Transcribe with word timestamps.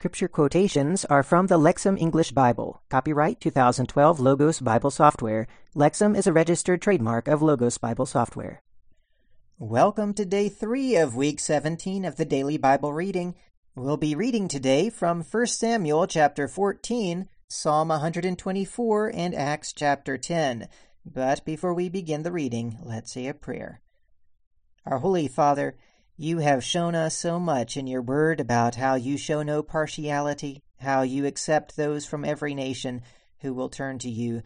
scripture 0.00 0.28
quotations 0.28 1.04
are 1.04 1.22
from 1.22 1.48
the 1.48 1.58
Lexham 1.58 2.00
English 2.00 2.32
Bible. 2.32 2.80
Copyright 2.88 3.38
2012 3.38 4.18
Logos 4.18 4.58
Bible 4.58 4.90
Software. 4.90 5.46
Lexham 5.76 6.16
is 6.16 6.26
a 6.26 6.32
registered 6.32 6.80
trademark 6.80 7.28
of 7.28 7.42
Logos 7.42 7.76
Bible 7.76 8.06
Software. 8.06 8.62
Welcome 9.58 10.14
to 10.14 10.24
day 10.24 10.48
three 10.48 10.96
of 10.96 11.16
week 11.16 11.38
17 11.38 12.06
of 12.06 12.16
the 12.16 12.24
daily 12.24 12.56
Bible 12.56 12.94
reading. 12.94 13.34
We'll 13.74 13.98
be 13.98 14.14
reading 14.14 14.48
today 14.48 14.88
from 14.88 15.22
1 15.22 15.46
Samuel 15.48 16.06
chapter 16.06 16.48
14, 16.48 17.28
Psalm 17.48 17.88
124, 17.88 19.12
and 19.14 19.34
Acts 19.34 19.74
chapter 19.74 20.16
10. 20.16 20.66
But 21.04 21.44
before 21.44 21.74
we 21.74 21.90
begin 21.90 22.22
the 22.22 22.32
reading, 22.32 22.78
let's 22.82 23.12
say 23.12 23.26
a 23.26 23.34
prayer. 23.34 23.82
Our 24.86 25.00
Holy 25.00 25.28
Father, 25.28 25.76
you 26.20 26.36
have 26.36 26.62
shown 26.62 26.94
us 26.94 27.16
so 27.16 27.40
much 27.40 27.78
in 27.78 27.86
your 27.86 28.02
word 28.02 28.40
about 28.40 28.74
how 28.74 28.94
you 28.94 29.16
show 29.16 29.42
no 29.42 29.62
partiality, 29.62 30.62
how 30.78 31.00
you 31.00 31.24
accept 31.24 31.74
those 31.74 32.04
from 32.04 32.26
every 32.26 32.54
nation 32.54 33.00
who 33.38 33.54
will 33.54 33.70
turn 33.70 33.98
to 33.98 34.10
you, 34.10 34.42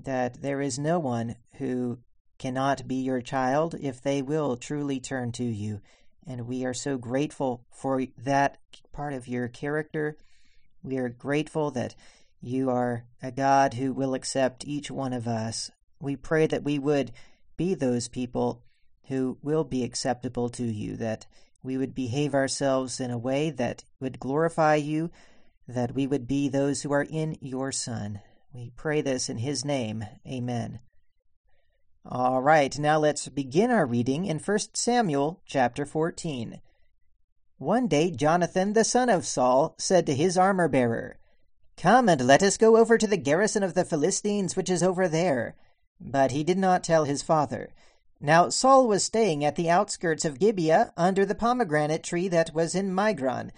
that 0.00 0.40
there 0.40 0.62
is 0.62 0.78
no 0.78 0.98
one 0.98 1.36
who 1.56 1.98
cannot 2.38 2.88
be 2.88 2.94
your 2.94 3.20
child 3.20 3.74
if 3.78 4.00
they 4.00 4.22
will 4.22 4.56
truly 4.56 4.98
turn 4.98 5.30
to 5.32 5.44
you. 5.44 5.82
And 6.26 6.48
we 6.48 6.64
are 6.64 6.72
so 6.72 6.96
grateful 6.96 7.66
for 7.70 8.06
that 8.16 8.56
part 8.90 9.12
of 9.12 9.28
your 9.28 9.48
character. 9.48 10.16
We 10.82 10.96
are 10.96 11.10
grateful 11.10 11.70
that 11.72 11.94
you 12.40 12.70
are 12.70 13.04
a 13.22 13.30
God 13.30 13.74
who 13.74 13.92
will 13.92 14.14
accept 14.14 14.66
each 14.66 14.90
one 14.90 15.12
of 15.12 15.28
us. 15.28 15.70
We 16.00 16.16
pray 16.16 16.46
that 16.46 16.64
we 16.64 16.78
would 16.78 17.12
be 17.58 17.74
those 17.74 18.08
people 18.08 18.62
who 19.08 19.38
will 19.42 19.64
be 19.64 19.84
acceptable 19.84 20.48
to 20.50 20.64
you, 20.64 20.96
that 20.96 21.26
we 21.62 21.76
would 21.76 21.94
behave 21.94 22.34
ourselves 22.34 23.00
in 23.00 23.10
a 23.10 23.18
way 23.18 23.50
that 23.50 23.84
would 24.00 24.20
glorify 24.20 24.74
you, 24.74 25.10
that 25.68 25.94
we 25.94 26.06
would 26.06 26.26
be 26.26 26.48
those 26.48 26.82
who 26.82 26.92
are 26.92 27.06
in 27.08 27.36
your 27.40 27.72
Son. 27.72 28.20
We 28.52 28.72
pray 28.76 29.00
this 29.00 29.28
in 29.28 29.38
his 29.38 29.64
name. 29.64 30.04
Amen. 30.26 30.80
All 32.04 32.42
right, 32.42 32.76
now 32.78 32.98
let's 32.98 33.28
begin 33.28 33.70
our 33.70 33.86
reading 33.86 34.26
in 34.26 34.40
1 34.40 34.58
Samuel 34.74 35.40
chapter 35.46 35.86
14. 35.86 36.60
One 37.58 37.86
day 37.86 38.10
Jonathan 38.10 38.72
the 38.72 38.82
son 38.82 39.08
of 39.08 39.24
Saul 39.24 39.76
said 39.78 40.04
to 40.06 40.14
his 40.14 40.36
armor 40.36 40.66
bearer, 40.66 41.18
Come 41.76 42.08
and 42.08 42.26
let 42.26 42.42
us 42.42 42.56
go 42.56 42.76
over 42.76 42.98
to 42.98 43.06
the 43.06 43.16
garrison 43.16 43.62
of 43.62 43.74
the 43.74 43.84
Philistines 43.84 44.56
which 44.56 44.68
is 44.68 44.82
over 44.82 45.06
there. 45.06 45.54
But 46.00 46.32
he 46.32 46.42
did 46.42 46.58
not 46.58 46.82
tell 46.82 47.04
his 47.04 47.22
father. 47.22 47.70
Now 48.24 48.50
Saul 48.50 48.86
was 48.86 49.02
staying 49.02 49.44
at 49.44 49.56
the 49.56 49.68
outskirts 49.68 50.24
of 50.24 50.38
Gibeah 50.38 50.92
under 50.96 51.26
the 51.26 51.34
pomegranate 51.34 52.04
tree 52.04 52.28
that 52.28 52.54
was 52.54 52.72
in 52.72 52.94
Migron, 52.94 53.50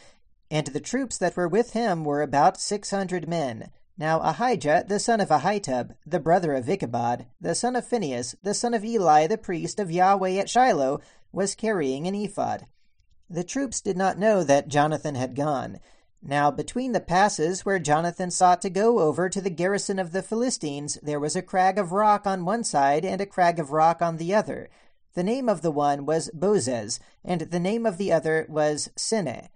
and 0.50 0.66
the 0.68 0.80
troops 0.80 1.18
that 1.18 1.36
were 1.36 1.46
with 1.46 1.74
him 1.74 2.02
were 2.02 2.22
about 2.22 2.58
six 2.58 2.90
hundred 2.90 3.28
men. 3.28 3.70
Now 3.98 4.20
Ahijah, 4.20 4.86
the 4.88 4.98
son 4.98 5.20
of 5.20 5.28
Ahitub, 5.28 5.94
the 6.06 6.18
brother 6.18 6.54
of 6.54 6.66
Ichabod, 6.66 7.26
the 7.38 7.54
son 7.54 7.76
of 7.76 7.86
Phinehas, 7.86 8.36
the 8.42 8.54
son 8.54 8.72
of 8.72 8.86
Eli, 8.86 9.26
the 9.26 9.36
priest 9.36 9.78
of 9.78 9.92
Yahweh 9.92 10.38
at 10.38 10.48
Shiloh, 10.48 11.02
was 11.30 11.54
carrying 11.54 12.06
an 12.06 12.14
ephod. 12.14 12.66
The 13.28 13.44
troops 13.44 13.82
did 13.82 13.98
not 13.98 14.18
know 14.18 14.42
that 14.44 14.68
Jonathan 14.68 15.14
had 15.14 15.36
gone. 15.36 15.78
Now 16.26 16.50
between 16.50 16.92
the 16.92 17.00
passes 17.00 17.66
where 17.66 17.78
Jonathan 17.78 18.30
sought 18.30 18.62
to 18.62 18.70
go 18.70 19.00
over 19.00 19.28
to 19.28 19.42
the 19.42 19.50
garrison 19.50 19.98
of 19.98 20.12
the 20.12 20.22
Philistines, 20.22 20.98
there 21.02 21.20
was 21.20 21.36
a 21.36 21.42
crag 21.42 21.78
of 21.78 21.92
rock 21.92 22.26
on 22.26 22.46
one 22.46 22.64
side 22.64 23.04
and 23.04 23.20
a 23.20 23.26
crag 23.26 23.58
of 23.58 23.72
rock 23.72 24.00
on 24.00 24.16
the 24.16 24.34
other. 24.34 24.70
The 25.12 25.22
name 25.22 25.50
of 25.50 25.60
the 25.60 25.70
one 25.70 26.06
was 26.06 26.30
Bozez, 26.34 26.98
and 27.22 27.42
the 27.42 27.60
name 27.60 27.84
of 27.84 27.98
the 27.98 28.10
other 28.10 28.46
was 28.48 28.88
Seneh. 28.96 29.48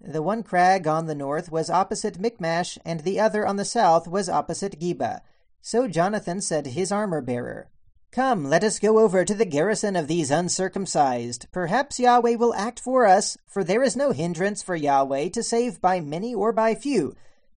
The 0.00 0.20
one 0.20 0.42
crag 0.42 0.88
on 0.88 1.06
the 1.06 1.14
north 1.14 1.52
was 1.52 1.70
opposite 1.70 2.18
Michmash, 2.18 2.76
and 2.84 3.00
the 3.00 3.20
other 3.20 3.46
on 3.46 3.54
the 3.54 3.64
south 3.64 4.08
was 4.08 4.28
opposite 4.28 4.80
Geba. 4.80 5.20
So 5.62 5.86
Jonathan 5.86 6.40
said 6.40 6.64
to 6.64 6.70
his 6.70 6.90
armor 6.90 7.20
bearer, 7.20 7.68
Come, 8.16 8.46
let 8.46 8.64
us 8.64 8.78
go 8.78 8.98
over 8.98 9.26
to 9.26 9.34
the 9.34 9.44
garrison 9.44 9.94
of 9.94 10.08
these 10.08 10.30
uncircumcised. 10.30 11.48
Perhaps 11.52 12.00
Yahweh 12.00 12.36
will 12.36 12.54
act 12.54 12.80
for 12.80 13.04
us, 13.04 13.36
for 13.46 13.62
there 13.62 13.82
is 13.82 13.94
no 13.94 14.12
hindrance 14.12 14.62
for 14.62 14.74
Yahweh 14.74 15.28
to 15.28 15.42
save 15.42 15.82
by 15.82 16.00
many 16.00 16.34
or 16.34 16.50
by 16.50 16.74
few. 16.74 17.14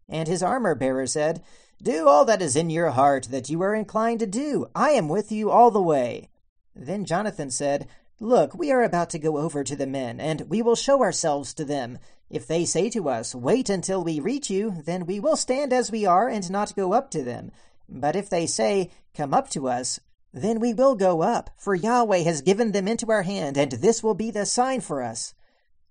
And 0.10 0.28
his 0.28 0.42
armor 0.42 0.74
bearer 0.74 1.06
said, 1.06 1.44
Do 1.80 2.08
all 2.08 2.26
that 2.26 2.42
is 2.42 2.56
in 2.56 2.72
your 2.72 2.90
heart 2.90 3.28
that 3.30 3.52
you 3.52 3.62
are 3.62 3.76
inclined 3.76 4.20
to 4.22 4.26
do. 4.26 4.66
I 4.74 4.94
am 4.94 5.10
with 5.10 5.32
you 5.32 5.52
all 5.52 5.70
the 5.70 5.80
way. 5.80 6.28
Then 6.76 7.06
Jonathan 7.06 7.52
said, 7.52 7.88
Look, 8.20 8.56
we 8.56 8.72
are 8.72 8.82
about 8.82 9.12
to 9.12 9.20
go 9.20 9.38
over 9.38 9.64
to 9.64 9.76
the 9.76 9.86
men, 9.86 10.20
and 10.20 10.50
we 10.50 10.64
will 10.64 10.76
show 10.76 11.04
ourselves 11.04 11.54
to 11.54 11.66
them. 11.66 12.00
If 12.32 12.48
they 12.48 12.66
say 12.66 12.90
to 12.90 13.10
us, 13.10 13.36
Wait 13.36 13.70
until 13.70 14.04
we 14.04 14.20
reach 14.20 14.50
you, 14.50 14.82
then 14.86 15.06
we 15.06 15.20
will 15.20 15.36
stand 15.36 15.72
as 15.72 15.92
we 15.92 16.08
are 16.08 16.28
and 16.28 16.50
not 16.50 16.76
go 16.76 16.94
up 16.94 17.12
to 17.12 17.22
them. 17.22 17.52
But 17.88 18.16
if 18.16 18.28
they 18.28 18.48
say, 18.48 18.90
Come 19.14 19.36
up 19.36 19.52
to 19.52 19.70
us, 19.70 20.00
then 20.42 20.60
we 20.60 20.74
will 20.74 20.96
go 20.96 21.22
up, 21.22 21.50
for 21.58 21.76
Yahweh 21.76 22.20
has 22.20 22.42
given 22.42 22.72
them 22.72 22.88
into 22.88 23.12
our 23.12 23.24
hand, 23.24 23.58
and 23.58 23.72
this 23.72 24.02
will 24.02 24.14
be 24.14 24.32
the 24.32 24.46
sign 24.46 24.82
for 24.82 25.02
us. 25.02 25.34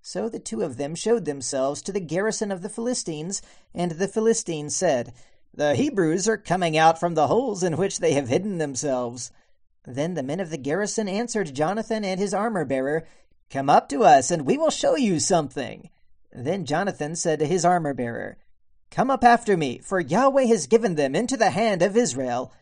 So 0.03 0.29
the 0.29 0.39
two 0.39 0.63
of 0.63 0.77
them 0.77 0.95
showed 0.95 1.25
themselves 1.25 1.83
to 1.83 1.93
the 1.93 2.01
garrison 2.01 2.53
of 2.53 2.63
the 2.63 2.69
Philistines, 2.69 3.43
and 3.75 3.93
the 3.93 4.09
Philistines 4.09 4.77
said, 4.77 5.13
The 5.53 5.75
Hebrews 5.75 6.29
are 6.29 6.37
coming 6.37 6.77
out 6.79 7.01
from 7.01 7.15
the 7.15 7.27
holes 7.27 7.63
in 7.63 7.77
which 7.77 7.99
they 7.99 8.13
have 8.13 8.29
hidden 8.29 8.59
themselves. 8.59 9.33
Then 9.85 10.15
the 10.15 10.23
men 10.23 10.41
of 10.41 10.51
the 10.51 10.59
garrison 10.59 11.09
answered 11.09 11.55
Jonathan 11.55 12.05
and 12.05 12.21
his 12.21 12.35
armor 12.35 12.65
bearer, 12.65 13.07
Come 13.51 13.71
up 13.71 13.89
to 13.89 14.05
us, 14.05 14.31
and 14.31 14.45
we 14.45 14.59
will 14.59 14.71
show 14.71 14.97
you 14.97 15.19
something. 15.21 15.91
Then 16.33 16.65
Jonathan 16.65 17.17
said 17.17 17.39
to 17.39 17.47
his 17.47 17.65
armor 17.65 17.95
bearer, 17.95 18.39
Come 18.91 19.11
up 19.11 19.25
after 19.25 19.57
me, 19.57 19.79
for 19.79 20.01
Yahweh 20.01 20.45
has 20.45 20.67
given 20.67 20.95
them 20.95 21.15
into 21.15 21.37
the 21.37 21.51
hand 21.51 21.83
of 21.83 21.97
Israel. 21.97 22.53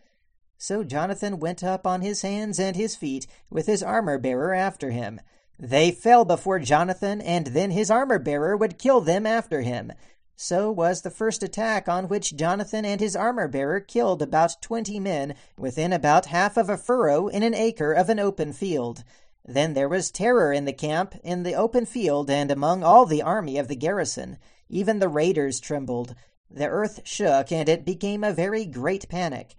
So 0.66 0.82
Jonathan 0.82 1.40
went 1.40 1.62
up 1.62 1.86
on 1.86 2.00
his 2.00 2.22
hands 2.22 2.58
and 2.58 2.74
his 2.74 2.96
feet, 2.96 3.26
with 3.50 3.66
his 3.66 3.82
armor 3.82 4.16
bearer 4.16 4.54
after 4.54 4.92
him. 4.92 5.20
They 5.58 5.90
fell 5.90 6.24
before 6.24 6.58
Jonathan, 6.58 7.20
and 7.20 7.48
then 7.48 7.70
his 7.70 7.90
armor 7.90 8.18
bearer 8.18 8.56
would 8.56 8.78
kill 8.78 9.02
them 9.02 9.26
after 9.26 9.60
him. 9.60 9.92
So 10.36 10.70
was 10.70 11.02
the 11.02 11.10
first 11.10 11.42
attack 11.42 11.86
on 11.86 12.08
which 12.08 12.34
Jonathan 12.34 12.86
and 12.86 12.98
his 12.98 13.14
armor 13.14 13.46
bearer 13.46 13.78
killed 13.78 14.22
about 14.22 14.62
twenty 14.62 14.98
men 14.98 15.34
within 15.58 15.92
about 15.92 16.32
half 16.32 16.56
of 16.56 16.70
a 16.70 16.78
furrow 16.78 17.28
in 17.28 17.42
an 17.42 17.52
acre 17.52 17.92
of 17.92 18.08
an 18.08 18.18
open 18.18 18.54
field. 18.54 19.04
Then 19.44 19.74
there 19.74 19.90
was 19.90 20.10
terror 20.10 20.50
in 20.50 20.64
the 20.64 20.72
camp, 20.72 21.14
in 21.22 21.42
the 21.42 21.54
open 21.54 21.84
field, 21.84 22.30
and 22.30 22.50
among 22.50 22.82
all 22.82 23.04
the 23.04 23.20
army 23.20 23.58
of 23.58 23.68
the 23.68 23.76
garrison. 23.76 24.38
Even 24.70 24.98
the 24.98 25.08
raiders 25.10 25.60
trembled. 25.60 26.14
The 26.50 26.68
earth 26.68 27.02
shook, 27.04 27.52
and 27.52 27.68
it 27.68 27.84
became 27.84 28.24
a 28.24 28.32
very 28.32 28.64
great 28.64 29.10
panic. 29.10 29.56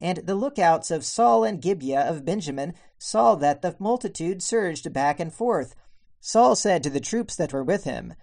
And 0.00 0.18
the 0.18 0.34
lookouts 0.34 0.90
of 0.90 1.04
Saul 1.04 1.44
and 1.44 1.60
Gibeah 1.60 2.08
of 2.08 2.24
Benjamin 2.24 2.74
saw 2.98 3.34
that 3.36 3.62
the 3.62 3.74
multitude 3.78 4.42
surged 4.42 4.92
back 4.92 5.18
and 5.18 5.32
forth. 5.32 5.74
Saul 6.20 6.54
said 6.54 6.82
to 6.82 6.90
the 6.90 7.00
troops 7.00 7.34
that 7.36 7.52
were 7.52 7.64
with 7.64 7.84
him, 7.84 8.14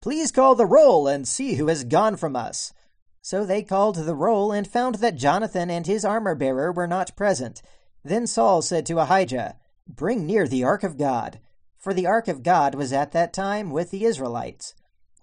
Please 0.00 0.30
call 0.30 0.54
the 0.54 0.66
roll 0.66 1.08
and 1.08 1.26
see 1.26 1.54
who 1.54 1.66
has 1.66 1.82
gone 1.84 2.16
from 2.16 2.36
us. 2.36 2.72
So 3.20 3.44
they 3.44 3.62
called 3.62 3.96
the 3.96 4.14
roll 4.14 4.52
and 4.52 4.66
found 4.66 4.96
that 4.96 5.16
Jonathan 5.16 5.70
and 5.70 5.86
his 5.86 6.04
armor 6.04 6.34
bearer 6.34 6.70
were 6.70 6.86
not 6.86 7.16
present. 7.16 7.62
Then 8.04 8.26
Saul 8.26 8.62
said 8.62 8.86
to 8.86 8.98
Ahijah, 8.98 9.56
Bring 9.88 10.24
near 10.24 10.46
the 10.46 10.64
ark 10.64 10.84
of 10.84 10.96
God. 10.96 11.40
For 11.78 11.92
the 11.92 12.06
ark 12.06 12.28
of 12.28 12.42
God 12.42 12.74
was 12.74 12.92
at 12.92 13.12
that 13.12 13.32
time 13.32 13.70
with 13.70 13.90
the 13.90 14.04
Israelites. 14.04 14.74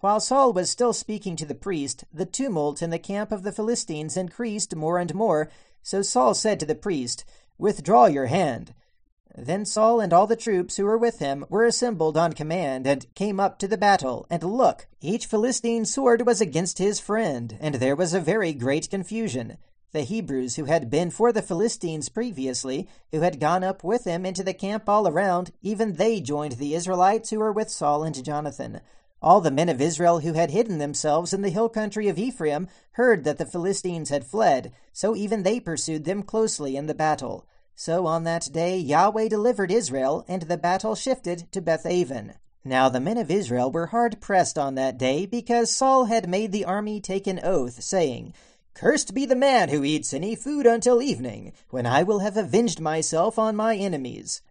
While 0.02 0.20
Saul 0.20 0.54
was 0.54 0.70
still 0.70 0.94
speaking 0.94 1.36
to 1.38 1.46
the 1.46 1.56
priest, 1.56 2.04
the 2.14 2.26
tumult 2.26 2.82
in 2.82 2.90
the 2.90 3.00
camp 3.00 3.32
of 3.32 3.44
the 3.44 3.52
Philistines 3.52 4.18
increased 4.18 4.76
more 4.76 5.00
and 5.00 5.16
more, 5.16 5.50
so 5.86 6.02
Saul 6.02 6.34
said 6.34 6.60
to 6.60 6.66
the 6.66 6.74
priest, 6.74 7.24
Withdraw 7.60 8.08
your 8.08 8.26
hand. 8.26 8.74
Then 9.38 9.66
Saul 9.66 10.00
and 10.00 10.12
all 10.12 10.26
the 10.26 10.36
troops 10.36 10.78
who 10.78 10.86
were 10.86 10.98
with 10.98 11.20
him 11.20 11.46
were 11.48 11.64
assembled 11.64 12.18
on 12.18 12.34
command, 12.34 12.88
and 12.88 13.14
came 13.14 13.40
up 13.40 13.60
to 13.60 13.68
the 13.68 13.78
battle. 13.78 14.26
And 14.28 14.42
look, 14.42 14.88
each 15.00 15.28
Philistine 15.28 15.86
sword 15.86 16.26
was 16.26 16.42
against 16.42 16.80
his 16.80 17.00
friend, 17.00 17.56
and 17.62 17.76
there 17.76 17.96
was 17.96 18.16
a 18.16 18.20
very 18.20 18.52
great 18.52 18.90
confusion. 18.90 19.58
The 19.92 20.02
Hebrews 20.02 20.56
who 20.56 20.66
had 20.66 20.90
been 20.90 21.12
for 21.12 21.32
the 21.32 21.44
Philistines 21.44 22.10
previously, 22.10 22.88
who 23.12 23.22
had 23.22 23.40
gone 23.40 23.64
up 23.64 23.84
with 23.84 24.06
him 24.06 24.26
into 24.26 24.44
the 24.44 24.56
camp 24.56 24.90
all 24.90 25.08
around, 25.08 25.52
even 25.62 25.94
they 25.94 26.20
joined 26.20 26.54
the 26.54 26.74
Israelites 26.74 27.30
who 27.30 27.38
were 27.38 27.54
with 27.54 27.70
Saul 27.70 28.04
and 28.04 28.26
Jonathan. 28.26 28.82
All 29.22 29.42
the 29.42 29.52
men 29.52 29.70
of 29.70 29.82
Israel 29.82 30.20
who 30.20 30.34
had 30.34 30.52
hidden 30.52 30.78
themselves 30.78 31.34
in 31.34 31.42
the 31.42 31.50
hill 31.50 31.70
country 31.70 32.08
of 32.08 32.18
Ephraim 32.18 32.68
heard 32.92 33.24
that 33.24 33.38
the 33.38 33.46
Philistines 33.46 34.10
had 34.10 34.26
fled, 34.26 34.72
so 34.94 35.16
even 35.16 35.44
they 35.44 35.60
pursued 35.60 36.06
them 36.06 36.22
closely 36.22 36.76
in 36.76 36.86
the 36.86 36.94
battle. 36.94 37.46
So 37.76 38.06
on 38.06 38.24
that 38.24 38.50
day 38.52 38.78
Yahweh 38.78 39.28
delivered 39.28 39.72
Israel, 39.72 40.24
and 40.28 40.44
the 40.44 40.58
battle 40.58 40.96
shifted 40.96 41.52
to 41.52 41.62
Beth 41.62 41.84
Bethaven. 41.84 42.36
Now 42.64 42.90
the 42.90 43.00
men 43.00 43.18
of 43.18 43.30
Israel 43.30 43.72
were 43.72 43.88
hard 43.88 44.20
pressed 44.20 44.58
on 44.58 44.76
that 44.76 44.98
day, 44.98 45.26
because 45.26 45.70
Saul 45.70 46.06
had 46.06 46.30
made 46.30 46.52
the 46.52 46.66
army 46.66 47.00
take 47.00 47.28
an 47.28 47.40
oath, 47.44 47.84
saying, 47.84 48.34
Cursed 48.74 49.14
be 49.14 49.26
the 49.26 49.36
man 49.36 49.70
who 49.70 49.84
eats 49.84 50.14
any 50.14 50.36
food 50.36 50.66
until 50.66 51.02
evening, 51.02 51.54
when 51.70 51.86
I 51.86 52.04
will 52.04 52.20
have 52.20 52.38
avenged 52.38 52.80
myself 52.80 53.40
on 53.40 53.56
my 53.56 53.76
enemies. 53.76 54.42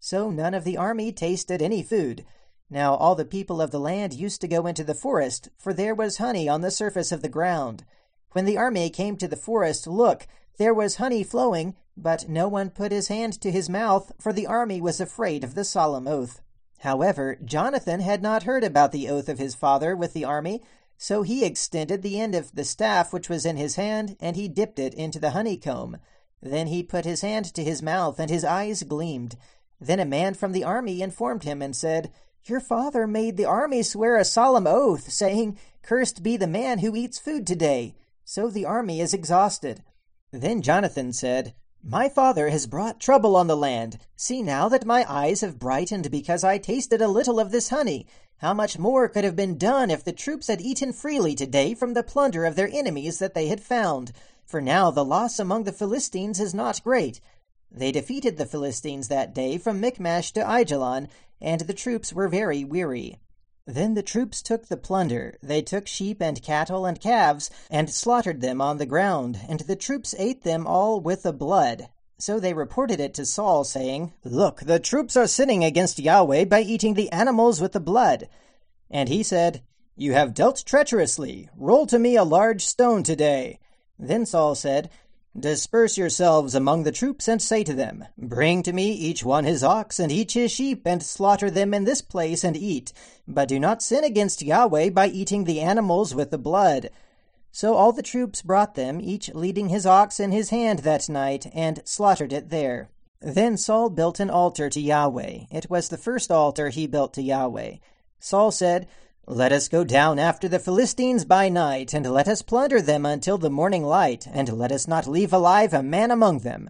So 0.00 0.30
none 0.30 0.54
of 0.54 0.64
the 0.64 0.76
army 0.76 1.12
tasted 1.12 1.62
any 1.62 1.82
food. 1.82 2.24
Now 2.72 2.94
all 2.94 3.14
the 3.14 3.26
people 3.26 3.60
of 3.60 3.70
the 3.70 3.78
land 3.78 4.14
used 4.14 4.40
to 4.40 4.48
go 4.48 4.66
into 4.66 4.82
the 4.82 4.94
forest, 4.94 5.50
for 5.58 5.74
there 5.74 5.94
was 5.94 6.16
honey 6.16 6.48
on 6.48 6.62
the 6.62 6.70
surface 6.70 7.12
of 7.12 7.20
the 7.20 7.28
ground. 7.28 7.84
When 8.30 8.46
the 8.46 8.56
army 8.56 8.88
came 8.88 9.18
to 9.18 9.28
the 9.28 9.36
forest, 9.36 9.86
look, 9.86 10.26
there 10.56 10.72
was 10.72 10.96
honey 10.96 11.22
flowing, 11.22 11.76
but 11.98 12.30
no 12.30 12.48
one 12.48 12.70
put 12.70 12.90
his 12.90 13.08
hand 13.08 13.38
to 13.42 13.50
his 13.50 13.68
mouth, 13.68 14.10
for 14.18 14.32
the 14.32 14.46
army 14.46 14.80
was 14.80 15.02
afraid 15.02 15.44
of 15.44 15.54
the 15.54 15.66
solemn 15.66 16.08
oath. 16.08 16.40
However, 16.78 17.36
Jonathan 17.44 18.00
had 18.00 18.22
not 18.22 18.44
heard 18.44 18.64
about 18.64 18.90
the 18.90 19.06
oath 19.06 19.28
of 19.28 19.38
his 19.38 19.54
father 19.54 19.94
with 19.94 20.14
the 20.14 20.24
army, 20.24 20.62
so 20.96 21.20
he 21.20 21.44
extended 21.44 22.00
the 22.00 22.18
end 22.18 22.34
of 22.34 22.54
the 22.54 22.64
staff 22.64 23.12
which 23.12 23.28
was 23.28 23.44
in 23.44 23.58
his 23.58 23.74
hand, 23.74 24.16
and 24.18 24.34
he 24.34 24.48
dipped 24.48 24.78
it 24.78 24.94
into 24.94 25.20
the 25.20 25.32
honeycomb. 25.32 25.98
Then 26.40 26.68
he 26.68 26.82
put 26.82 27.04
his 27.04 27.20
hand 27.20 27.52
to 27.52 27.62
his 27.62 27.82
mouth, 27.82 28.18
and 28.18 28.30
his 28.30 28.46
eyes 28.46 28.82
gleamed. 28.82 29.36
Then 29.78 30.00
a 30.00 30.06
man 30.06 30.32
from 30.32 30.52
the 30.52 30.64
army 30.64 31.02
informed 31.02 31.44
him 31.44 31.60
and 31.60 31.76
said, 31.76 32.10
your 32.48 32.60
father 32.60 33.06
made 33.06 33.36
the 33.36 33.44
army 33.44 33.82
swear 33.82 34.16
a 34.16 34.24
solemn 34.24 34.66
oath, 34.66 35.10
saying, 35.10 35.58
Cursed 35.82 36.22
be 36.22 36.36
the 36.36 36.46
man 36.46 36.78
who 36.78 36.96
eats 36.96 37.18
food 37.18 37.46
today. 37.46 37.94
So 38.24 38.48
the 38.48 38.64
army 38.64 39.00
is 39.00 39.14
exhausted. 39.14 39.82
Then 40.32 40.62
Jonathan 40.62 41.12
said, 41.12 41.54
My 41.82 42.08
father 42.08 42.48
has 42.48 42.66
brought 42.66 43.00
trouble 43.00 43.36
on 43.36 43.46
the 43.46 43.56
land. 43.56 43.98
See 44.16 44.42
now 44.42 44.68
that 44.68 44.86
my 44.86 45.04
eyes 45.08 45.40
have 45.42 45.58
brightened 45.58 46.10
because 46.10 46.42
I 46.42 46.58
tasted 46.58 47.02
a 47.02 47.08
little 47.08 47.38
of 47.38 47.50
this 47.50 47.68
honey. 47.68 48.06
How 48.38 48.54
much 48.54 48.78
more 48.78 49.08
could 49.08 49.24
have 49.24 49.36
been 49.36 49.58
done 49.58 49.90
if 49.90 50.02
the 50.02 50.12
troops 50.12 50.48
had 50.48 50.60
eaten 50.60 50.92
freely 50.92 51.34
today 51.34 51.74
from 51.74 51.94
the 51.94 52.02
plunder 52.02 52.44
of 52.44 52.56
their 52.56 52.70
enemies 52.72 53.18
that 53.18 53.34
they 53.34 53.48
had 53.48 53.60
found? 53.60 54.12
For 54.44 54.60
now 54.60 54.90
the 54.90 55.04
loss 55.04 55.38
among 55.38 55.64
the 55.64 55.72
Philistines 55.72 56.40
is 56.40 56.52
not 56.52 56.82
great. 56.82 57.20
They 57.70 57.92
defeated 57.92 58.36
the 58.36 58.46
Philistines 58.46 59.08
that 59.08 59.32
day 59.32 59.58
from 59.58 59.80
Michmash 59.80 60.32
to 60.32 60.40
Aijalon, 60.40 61.08
and 61.42 61.62
the 61.62 61.74
troops 61.74 62.12
were 62.12 62.28
very 62.28 62.64
weary. 62.64 63.18
Then 63.66 63.94
the 63.94 64.02
troops 64.02 64.42
took 64.42 64.66
the 64.66 64.76
plunder. 64.76 65.38
They 65.42 65.62
took 65.62 65.86
sheep 65.86 66.20
and 66.20 66.42
cattle 66.42 66.84
and 66.86 67.00
calves, 67.00 67.50
and 67.70 67.90
slaughtered 67.90 68.40
them 68.40 68.60
on 68.60 68.78
the 68.78 68.86
ground, 68.86 69.40
and 69.48 69.60
the 69.60 69.76
troops 69.76 70.14
ate 70.18 70.42
them 70.42 70.66
all 70.66 71.00
with 71.00 71.22
the 71.22 71.32
blood. 71.32 71.88
So 72.18 72.38
they 72.38 72.54
reported 72.54 73.00
it 73.00 73.14
to 73.14 73.26
Saul, 73.26 73.64
saying, 73.64 74.12
Look, 74.24 74.60
the 74.60 74.80
troops 74.80 75.16
are 75.16 75.26
sinning 75.26 75.64
against 75.64 75.98
Yahweh 75.98 76.44
by 76.46 76.60
eating 76.60 76.94
the 76.94 77.10
animals 77.10 77.60
with 77.60 77.72
the 77.72 77.80
blood. 77.80 78.28
And 78.90 79.08
he 79.08 79.22
said, 79.22 79.62
You 79.96 80.12
have 80.12 80.34
dealt 80.34 80.64
treacherously. 80.64 81.48
Roll 81.56 81.86
to 81.86 81.98
me 81.98 82.16
a 82.16 82.24
large 82.24 82.64
stone 82.64 83.02
today. 83.02 83.58
Then 83.98 84.26
Saul 84.26 84.54
said, 84.54 84.90
Disperse 85.38 85.96
yourselves 85.96 86.54
among 86.54 86.82
the 86.82 86.92
troops, 86.92 87.26
and 87.26 87.40
say 87.40 87.64
to 87.64 87.72
them, 87.72 88.04
Bring 88.18 88.62
to 88.64 88.72
me 88.72 88.92
each 88.92 89.24
one 89.24 89.44
his 89.44 89.64
ox, 89.64 89.98
and 89.98 90.12
each 90.12 90.34
his 90.34 90.52
sheep, 90.52 90.82
and 90.86 91.02
slaughter 91.02 91.50
them 91.50 91.72
in 91.72 91.84
this 91.84 92.02
place, 92.02 92.44
and 92.44 92.54
eat. 92.56 92.92
But 93.26 93.48
do 93.48 93.58
not 93.58 93.82
sin 93.82 94.04
against 94.04 94.42
Yahweh 94.42 94.90
by 94.90 95.08
eating 95.08 95.44
the 95.44 95.60
animals 95.60 96.14
with 96.14 96.30
the 96.30 96.38
blood. 96.38 96.90
So 97.50 97.74
all 97.74 97.92
the 97.92 98.02
troops 98.02 98.42
brought 98.42 98.74
them, 98.74 99.00
each 99.00 99.32
leading 99.34 99.70
his 99.70 99.86
ox 99.86 100.20
in 100.20 100.32
his 100.32 100.50
hand 100.50 100.80
that 100.80 101.08
night, 101.08 101.46
and 101.54 101.82
slaughtered 101.86 102.32
it 102.32 102.50
there. 102.50 102.90
Then 103.20 103.56
Saul 103.56 103.88
built 103.88 104.20
an 104.20 104.30
altar 104.30 104.68
to 104.68 104.80
Yahweh. 104.80 105.44
It 105.50 105.70
was 105.70 105.88
the 105.88 105.96
first 105.96 106.30
altar 106.30 106.68
he 106.68 106.86
built 106.86 107.14
to 107.14 107.22
Yahweh. 107.22 107.76
Saul 108.20 108.50
said, 108.50 108.86
let 109.26 109.52
us 109.52 109.68
go 109.68 109.84
down 109.84 110.18
after 110.18 110.48
the 110.48 110.58
Philistines 110.58 111.24
by 111.24 111.48
night, 111.48 111.94
and 111.94 112.04
let 112.04 112.26
us 112.26 112.42
plunder 112.42 112.82
them 112.82 113.06
until 113.06 113.38
the 113.38 113.50
morning 113.50 113.84
light, 113.84 114.26
and 114.26 114.52
let 114.52 114.72
us 114.72 114.88
not 114.88 115.06
leave 115.06 115.32
alive 115.32 115.72
a 115.72 115.82
man 115.82 116.10
among 116.10 116.40
them. 116.40 116.68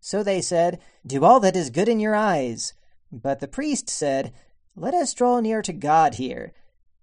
So 0.00 0.24
they 0.24 0.40
said, 0.40 0.80
Do 1.06 1.24
all 1.24 1.38
that 1.40 1.54
is 1.54 1.70
good 1.70 1.88
in 1.88 2.00
your 2.00 2.16
eyes. 2.16 2.74
But 3.12 3.38
the 3.38 3.46
priest 3.46 3.88
said, 3.88 4.32
Let 4.74 4.94
us 4.94 5.14
draw 5.14 5.38
near 5.38 5.62
to 5.62 5.72
God 5.72 6.14
here. 6.14 6.52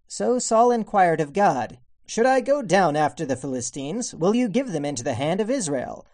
So 0.05 0.37
Saul 0.37 0.69
inquired 0.71 1.21
of 1.21 1.31
God, 1.31 1.79
Should 2.05 2.25
I 2.25 2.41
go 2.41 2.61
down 2.61 2.97
after 2.97 3.25
the 3.25 3.37
Philistines? 3.37 4.13
Will 4.13 4.35
you 4.35 4.49
give 4.49 4.73
them 4.73 4.83
into 4.83 5.03
the 5.03 5.13
hand 5.13 5.39
of 5.39 5.49
Israel? 5.49 6.05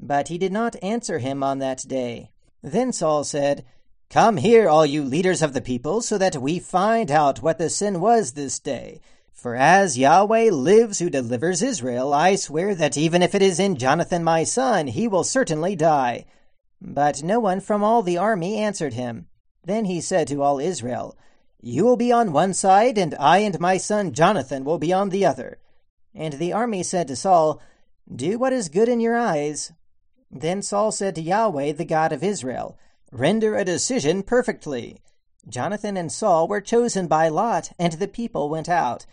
But 0.00 0.28
he 0.28 0.36
did 0.36 0.52
not 0.52 0.74
answer 0.82 1.20
him 1.20 1.44
on 1.44 1.60
that 1.60 1.84
day. 1.86 2.32
Then 2.60 2.92
Saul 2.92 3.22
said, 3.22 3.64
Come 4.12 4.36
here, 4.36 4.68
all 4.68 4.84
you 4.84 5.02
leaders 5.02 5.40
of 5.40 5.54
the 5.54 5.62
people, 5.62 6.02
so 6.02 6.18
that 6.18 6.36
we 6.36 6.58
find 6.58 7.10
out 7.10 7.40
what 7.40 7.56
the 7.56 7.70
sin 7.70 7.98
was 7.98 8.32
this 8.32 8.58
day. 8.58 9.00
For 9.32 9.56
as 9.56 9.96
Yahweh 9.96 10.50
lives 10.50 10.98
who 10.98 11.08
delivers 11.08 11.62
Israel, 11.62 12.12
I 12.12 12.34
swear 12.34 12.74
that 12.74 12.98
even 12.98 13.22
if 13.22 13.34
it 13.34 13.40
is 13.40 13.58
in 13.58 13.76
Jonathan 13.76 14.22
my 14.22 14.44
son, 14.44 14.88
he 14.88 15.08
will 15.08 15.24
certainly 15.24 15.74
die. 15.76 16.26
But 16.78 17.22
no 17.22 17.40
one 17.40 17.60
from 17.60 17.82
all 17.82 18.02
the 18.02 18.18
army 18.18 18.58
answered 18.58 18.92
him. 18.92 19.28
Then 19.64 19.86
he 19.86 20.02
said 20.02 20.28
to 20.28 20.42
all 20.42 20.60
Israel, 20.60 21.16
You 21.62 21.84
will 21.84 21.96
be 21.96 22.12
on 22.12 22.34
one 22.34 22.52
side, 22.52 22.98
and 22.98 23.14
I 23.18 23.38
and 23.38 23.58
my 23.58 23.78
son 23.78 24.12
Jonathan 24.12 24.62
will 24.62 24.78
be 24.78 24.92
on 24.92 25.08
the 25.08 25.24
other. 25.24 25.56
And 26.14 26.34
the 26.34 26.52
army 26.52 26.82
said 26.82 27.08
to 27.08 27.16
Saul, 27.16 27.62
Do 28.14 28.38
what 28.38 28.52
is 28.52 28.68
good 28.68 28.90
in 28.90 29.00
your 29.00 29.16
eyes. 29.16 29.72
Then 30.30 30.60
Saul 30.60 30.92
said 30.92 31.14
to 31.14 31.22
Yahweh, 31.22 31.72
the 31.72 31.86
God 31.86 32.12
of 32.12 32.22
Israel, 32.22 32.76
Render 33.12 33.56
a 33.56 33.64
decision 33.64 34.22
perfectly. 34.22 35.02
Jonathan 35.46 35.98
and 35.98 36.10
Saul 36.10 36.48
were 36.48 36.62
chosen 36.62 37.08
by 37.08 37.28
lot, 37.28 37.70
and 37.78 37.92
the 37.92 38.08
people 38.08 38.48
went 38.48 38.70
out. 38.70 39.04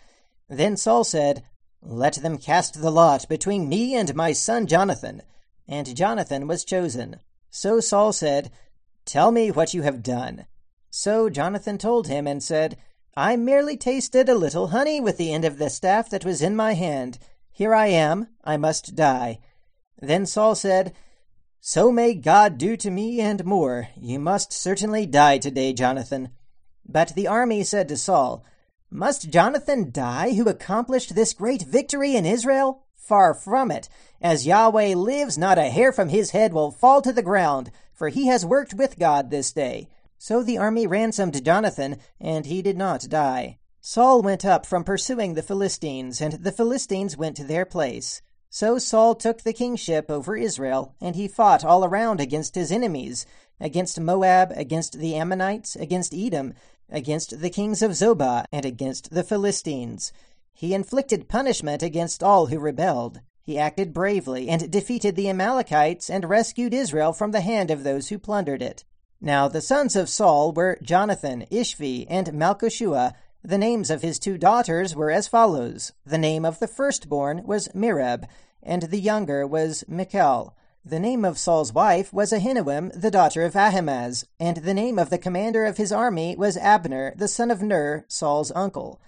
Then 0.48 0.78
Saul 0.78 1.04
said, 1.04 1.44
Let 1.82 2.14
them 2.14 2.38
cast 2.38 2.80
the 2.80 2.90
lot 2.90 3.28
between 3.28 3.68
me 3.68 3.94
and 3.94 4.14
my 4.14 4.32
son 4.32 4.66
Jonathan. 4.66 5.20
And 5.68 5.94
Jonathan 5.94 6.48
was 6.48 6.64
chosen. 6.64 7.16
So 7.50 7.78
Saul 7.78 8.14
said, 8.14 8.50
Tell 9.04 9.32
me 9.32 9.50
what 9.50 9.74
you 9.74 9.82
have 9.82 10.02
done. 10.02 10.46
So 10.88 11.28
Jonathan 11.28 11.76
told 11.76 12.08
him 12.08 12.26
and 12.26 12.42
said, 12.42 12.78
I 13.14 13.36
merely 13.36 13.76
tasted 13.76 14.30
a 14.30 14.34
little 14.34 14.68
honey 14.68 14.98
with 14.98 15.18
the 15.18 15.30
end 15.30 15.44
of 15.44 15.58
the 15.58 15.68
staff 15.68 16.08
that 16.08 16.24
was 16.24 16.40
in 16.40 16.56
my 16.56 16.72
hand. 16.72 17.18
Here 17.50 17.74
I 17.74 17.88
am, 17.88 18.28
I 18.44 18.56
must 18.56 18.94
die. 18.94 19.40
Then 20.00 20.24
Saul 20.24 20.54
said, 20.54 20.94
so 21.60 21.92
may 21.92 22.14
God 22.14 22.56
do 22.56 22.76
to 22.78 22.90
me 22.90 23.20
and 23.20 23.44
more. 23.44 23.88
You 24.00 24.18
must 24.18 24.52
certainly 24.52 25.04
die 25.04 25.38
today, 25.38 25.74
Jonathan. 25.74 26.30
But 26.88 27.14
the 27.14 27.28
army 27.28 27.62
said 27.64 27.88
to 27.88 27.96
Saul, 27.96 28.44
Must 28.90 29.30
Jonathan 29.30 29.90
die 29.92 30.32
who 30.32 30.48
accomplished 30.48 31.14
this 31.14 31.34
great 31.34 31.62
victory 31.62 32.16
in 32.16 32.24
Israel? 32.24 32.84
Far 32.96 33.34
from 33.34 33.70
it. 33.70 33.88
As 34.22 34.46
Yahweh 34.46 34.94
lives, 34.94 35.36
not 35.36 35.58
a 35.58 35.68
hair 35.68 35.92
from 35.92 36.08
his 36.08 36.30
head 36.30 36.52
will 36.54 36.70
fall 36.70 37.02
to 37.02 37.12
the 37.12 37.22
ground, 37.22 37.70
for 37.92 38.08
he 38.08 38.28
has 38.28 38.46
worked 38.46 38.72
with 38.72 38.98
God 38.98 39.30
this 39.30 39.52
day. 39.52 39.88
So 40.16 40.42
the 40.42 40.58
army 40.58 40.86
ransomed 40.86 41.44
Jonathan, 41.44 41.98
and 42.18 42.46
he 42.46 42.62
did 42.62 42.78
not 42.78 43.06
die. 43.08 43.58
Saul 43.82 44.22
went 44.22 44.44
up 44.44 44.64
from 44.64 44.84
pursuing 44.84 45.34
the 45.34 45.42
Philistines, 45.42 46.20
and 46.20 46.34
the 46.34 46.52
Philistines 46.52 47.16
went 47.16 47.36
to 47.36 47.44
their 47.44 47.64
place. 47.64 48.22
So 48.52 48.78
Saul 48.78 49.14
took 49.14 49.42
the 49.42 49.52
kingship 49.52 50.10
over 50.10 50.36
Israel, 50.36 50.96
and 51.00 51.14
he 51.14 51.28
fought 51.28 51.64
all 51.64 51.84
around 51.84 52.20
against 52.20 52.56
his 52.56 52.72
enemies, 52.72 53.24
against 53.60 54.00
Moab, 54.00 54.52
against 54.56 54.98
the 54.98 55.14
Ammonites, 55.14 55.76
against 55.76 56.12
Edom, 56.12 56.54
against 56.90 57.40
the 57.40 57.50
kings 57.50 57.80
of 57.80 57.92
Zobah, 57.92 58.46
and 58.50 58.66
against 58.66 59.10
the 59.12 59.22
Philistines. 59.22 60.12
He 60.52 60.74
inflicted 60.74 61.28
punishment 61.28 61.80
against 61.80 62.24
all 62.24 62.46
who 62.46 62.58
rebelled. 62.58 63.20
He 63.40 63.56
acted 63.56 63.94
bravely, 63.94 64.48
and 64.48 64.68
defeated 64.68 65.14
the 65.14 65.28
Amalekites, 65.28 66.10
and 66.10 66.28
rescued 66.28 66.74
Israel 66.74 67.12
from 67.12 67.30
the 67.30 67.42
hand 67.42 67.70
of 67.70 67.84
those 67.84 68.08
who 68.08 68.18
plundered 68.18 68.62
it. 68.62 68.84
Now 69.20 69.46
the 69.46 69.60
sons 69.60 69.94
of 69.94 70.08
Saul 70.08 70.50
were 70.50 70.76
Jonathan, 70.82 71.46
Ishvi, 71.52 72.04
and 72.10 72.32
Malchishua, 72.32 73.14
the 73.42 73.58
names 73.58 73.90
of 73.90 74.02
his 74.02 74.18
two 74.18 74.36
daughters 74.36 74.94
were 74.94 75.10
as 75.10 75.28
follows. 75.28 75.92
The 76.04 76.18
name 76.18 76.44
of 76.44 76.58
the 76.58 76.68
firstborn 76.68 77.46
was 77.46 77.68
Merab, 77.68 78.28
and 78.62 78.82
the 78.82 79.00
younger 79.00 79.46
was 79.46 79.84
Michal. 79.88 80.54
The 80.84 81.00
name 81.00 81.24
of 81.24 81.38
Saul's 81.38 81.72
wife 81.72 82.12
was 82.12 82.32
Ahinoam, 82.32 82.90
the 82.98 83.10
daughter 83.10 83.42
of 83.42 83.54
Ahimaaz, 83.54 84.26
and 84.38 84.58
the 84.58 84.74
name 84.74 84.98
of 84.98 85.10
the 85.10 85.18
commander 85.18 85.64
of 85.64 85.76
his 85.76 85.92
army 85.92 86.36
was 86.36 86.56
Abner, 86.56 87.14
the 87.16 87.28
son 87.28 87.50
of 87.50 87.62
Ner, 87.62 88.04
Saul's 88.08 88.52
uncle. 88.54 89.00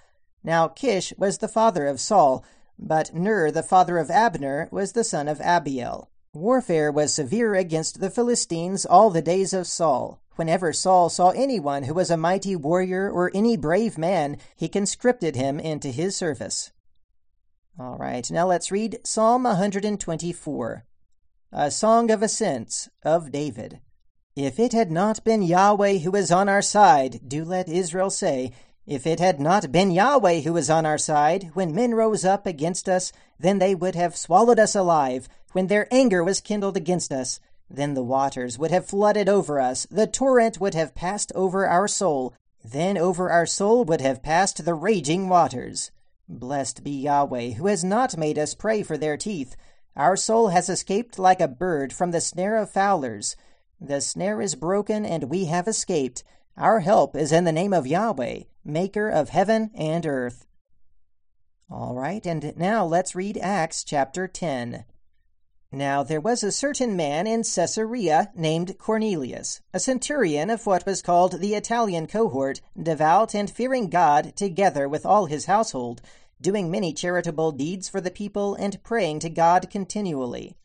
Now 0.43 0.69
Kish 0.69 1.13
was 1.19 1.39
the 1.39 1.49
father 1.49 1.87
of 1.87 2.01
Saul, 2.01 2.45
but 2.79 3.15
Ner, 3.15 3.51
the 3.51 3.63
father 3.63 3.99
of 3.99 4.11
Abner, 4.11 4.69
was 4.71 4.93
the 4.93 5.05
son 5.05 5.29
of 5.29 5.41
Abiel. 5.41 6.09
Warfare 6.35 6.91
was 6.91 7.13
severe 7.13 7.55
against 7.55 8.01
the 8.01 8.11
Philistines 8.11 8.87
all 8.87 9.11
the 9.11 9.21
days 9.21 9.53
of 9.53 9.67
Saul. 9.67 10.22
Whenever 10.37 10.73
Saul 10.73 11.09
saw 11.09 11.31
anyone 11.31 11.83
who 11.85 11.95
was 11.95 12.11
a 12.11 12.17
mighty 12.17 12.57
warrior 12.57 13.11
or 13.11 13.31
any 13.35 13.57
brave 13.57 13.99
man, 13.99 14.39
he 14.57 14.69
conscripted 14.69 15.37
him 15.37 15.61
into 15.61 15.89
his 15.89 16.17
service. 16.17 16.73
All 17.79 17.97
right, 17.97 18.31
now 18.31 18.47
let's 18.47 18.71
read 18.71 19.01
Psalm 19.05 19.45
124, 19.45 20.85
a 21.53 21.71
song 21.71 22.11
of 22.11 22.23
ascents 22.23 22.89
of 23.03 23.31
David. 23.33 23.81
If 24.35 24.59
it 24.59 24.73
had 24.73 24.91
not 24.91 25.23
been 25.25 25.43
Yahweh 25.43 25.99
who 25.99 26.11
was 26.11 26.33
on 26.33 26.49
our 26.49 26.63
side, 26.63 27.21
do 27.29 27.45
let 27.45 27.69
Israel 27.69 28.09
say, 28.09 28.53
if 28.87 29.07
it 29.07 29.21
had 29.21 29.39
not 29.39 29.71
been 29.71 29.91
Yahweh 29.91 30.41
who 30.41 30.55
was 30.55 30.71
on 30.71 30.87
our 30.87 30.99
side, 30.99 31.51
when 31.55 31.75
men 31.75 31.95
rose 31.95 32.25
up 32.25 32.47
against 32.47 32.89
us, 32.89 33.13
then 33.39 33.59
they 33.59 33.75
would 33.75 33.95
have 33.95 34.17
swallowed 34.17 34.59
us 34.59 34.75
alive, 34.75 35.29
when 35.53 35.67
their 35.67 35.87
anger 35.93 36.25
was 36.25 36.41
kindled 36.41 36.77
against 36.77 37.13
us. 37.13 37.39
Then 37.75 37.95
the 37.95 38.03
waters 38.03 38.59
would 38.59 38.71
have 38.71 38.85
flooded 38.85 39.31
over 39.31 39.59
us, 39.59 39.87
the 39.91 40.07
torrent 40.07 40.61
would 40.61 40.75
have 40.75 40.95
passed 40.95 41.33
over 41.35 41.67
our 41.67 41.89
soul. 41.89 42.35
then 42.63 42.99
over 42.99 43.31
our 43.31 43.47
soul 43.47 43.83
would 43.85 44.03
have 44.03 44.23
passed 44.23 44.65
the 44.65 44.75
raging 44.75 45.29
waters. 45.29 45.91
Blessed 46.29 46.85
be 46.85 46.93
Yahweh, 46.93 47.53
who 47.53 47.67
has 47.67 47.83
not 47.83 48.17
made 48.17 48.39
us 48.39 48.55
prey 48.55 48.83
for 48.83 48.97
their 48.97 49.17
teeth. 49.17 49.57
Our 49.97 50.17
soul 50.17 50.49
has 50.49 50.69
escaped 50.69 51.19
like 51.19 51.41
a 51.41 51.49
bird 51.49 51.93
from 51.93 52.11
the 52.11 52.21
snare 52.21 52.57
of 52.59 52.71
fowlers. 52.71 53.37
The 53.81 54.01
snare 54.01 54.41
is 54.41 54.55
broken, 54.55 55.05
and 55.05 55.25
we 55.25 55.47
have 55.47 55.67
escaped. 55.67 56.23
Our 56.57 56.81
help 56.81 57.17
is 57.17 57.33
in 57.33 57.45
the 57.45 57.53
name 57.53 57.73
of 57.73 57.87
Yahweh, 57.87 58.43
maker 58.65 59.09
of 59.09 59.31
heaven 59.31 59.71
and 59.75 60.07
earth. 60.07 60.47
All 61.71 61.95
right, 61.95 62.25
and 62.27 62.53
now 62.57 62.85
let's 62.85 63.15
read 63.15 63.39
Acts 63.39 63.83
chapter 63.83 64.29
10. 64.29 64.85
Now 65.75 66.03
there 66.03 66.21
was 66.21 66.43
a 66.43 66.53
certain 66.53 66.97
man 66.97 67.27
in 67.27 67.45
Caesarea 67.45 68.31
named 68.35 68.77
Cornelius, 68.77 69.63
a 69.73 69.81
centurion 69.81 70.51
of 70.51 70.67
what 70.67 70.85
was 70.85 71.01
called 71.01 71.41
the 71.41 71.55
Italian 71.55 72.07
cohort, 72.07 72.61
devout 72.81 73.35
and 73.35 73.51
fearing 73.51 73.89
God, 73.89 74.37
together 74.37 74.87
with 74.87 75.07
all 75.07 75.25
his 75.25 75.47
household, 75.47 76.03
doing 76.43 76.71
many 76.71 76.93
charitable 76.93 77.53
deeds 77.53 77.89
for 77.89 78.03
the 78.03 78.11
people 78.11 78.55
and 78.55 78.83
praying 78.83 79.21
to 79.21 79.31
God 79.31 79.71
continually. 79.71 80.59